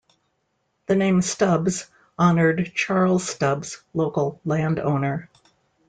The 0.87 0.95
name 0.95 1.21
Stubbs 1.21 1.85
honored 2.17 2.71
Charles 2.73 3.23
Stubbs, 3.29 3.83
local 3.93 4.41
landowner. 4.45 5.29